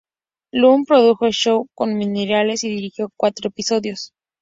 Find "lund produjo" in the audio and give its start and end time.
0.51-1.27